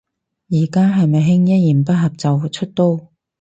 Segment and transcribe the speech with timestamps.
[0.49, 3.11] 而家係咪興一言不合就出刀